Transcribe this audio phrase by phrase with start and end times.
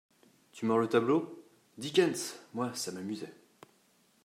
[0.51, 1.45] Tu mords le tableau?
[1.77, 2.33] Dickens!
[2.55, 3.31] Moi, ça m’amusait.